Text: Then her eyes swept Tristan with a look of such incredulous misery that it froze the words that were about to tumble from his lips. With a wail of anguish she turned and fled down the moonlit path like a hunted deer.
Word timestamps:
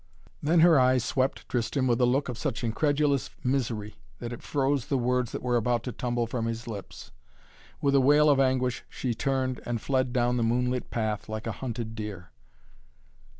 Then 0.41 0.61
her 0.61 0.79
eyes 0.79 1.03
swept 1.03 1.47
Tristan 1.47 1.85
with 1.85 2.01
a 2.01 2.07
look 2.07 2.27
of 2.27 2.35
such 2.35 2.63
incredulous 2.63 3.29
misery 3.43 3.97
that 4.17 4.33
it 4.33 4.41
froze 4.41 4.87
the 4.87 4.97
words 4.97 5.31
that 5.31 5.43
were 5.43 5.57
about 5.57 5.83
to 5.83 5.91
tumble 5.91 6.25
from 6.25 6.47
his 6.47 6.67
lips. 6.67 7.11
With 7.81 7.93
a 7.93 8.01
wail 8.01 8.27
of 8.27 8.39
anguish 8.39 8.83
she 8.89 9.13
turned 9.13 9.61
and 9.63 9.79
fled 9.79 10.11
down 10.11 10.37
the 10.37 10.43
moonlit 10.43 10.89
path 10.89 11.29
like 11.29 11.45
a 11.45 11.51
hunted 11.51 11.93
deer. 11.93 12.31